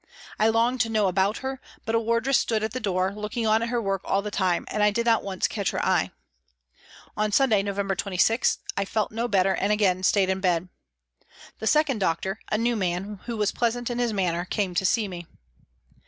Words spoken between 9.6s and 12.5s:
again stayed in bed. The second doctor,